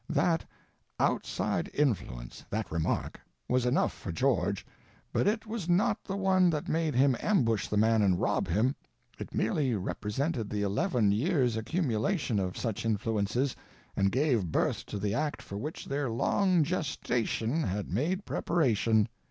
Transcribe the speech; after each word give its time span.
That 0.09 0.43
_outside 0.99 1.69
influence 1.75 2.43
_—that 2.51 2.71
remark—was 2.71 3.67
enough 3.67 3.93
for 3.93 4.11
George, 4.11 4.65
but 5.13 5.27
_it 5.27 5.41
_was 5.41 5.69
not 5.69 6.03
the 6.03 6.17
one 6.17 6.49
that 6.49 6.67
made 6.67 6.95
him 6.95 7.15
ambush 7.19 7.67
the 7.67 7.77
man 7.77 8.01
and 8.01 8.19
rob 8.19 8.47
him, 8.47 8.75
it 9.19 9.35
merely 9.35 9.75
represented 9.75 10.49
the 10.49 10.63
eleven 10.63 11.11
years' 11.11 11.55
accumulation 11.55 12.39
of 12.39 12.57
such 12.57 12.83
influences, 12.83 13.55
and 13.95 14.11
gave 14.11 14.51
birth 14.51 14.87
to 14.87 14.97
the 14.97 15.13
act 15.13 15.39
for 15.39 15.57
which 15.59 15.85
their 15.85 16.09
long 16.09 16.63
gestation 16.63 17.61
had 17.61 17.93
made 17.93 18.25
preparation. 18.25 19.07